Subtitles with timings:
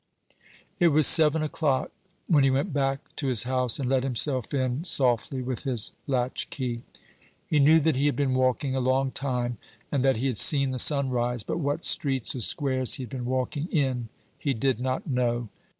[0.79, 1.91] It was seven o'clock
[2.25, 6.81] when he went back to his house, and let himself in softly with his latchkey.
[7.45, 9.59] He knew that he had been walking a long time,
[9.91, 13.11] and that he had seen the sun rise; but what streets or squares he had
[13.11, 14.09] been walking in
[14.39, 15.49] he did not know.